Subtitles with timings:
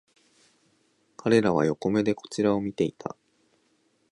[1.15, 3.15] 彼らは横目でこちらを見ていた